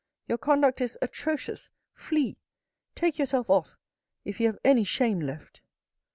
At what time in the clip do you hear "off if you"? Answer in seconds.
3.51-4.47